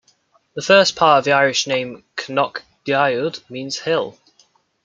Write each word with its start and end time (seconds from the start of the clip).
The 0.55 0.63
first 0.63 0.95
part 0.95 1.19
of 1.19 1.25
the 1.25 1.33
Irish 1.33 1.67
name 1.67 2.05
"Cnoc 2.15 2.63
Daod" 2.87 3.47
means 3.51 3.77
"hill". 3.77 4.17